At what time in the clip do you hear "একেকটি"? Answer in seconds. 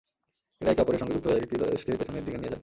1.37-1.55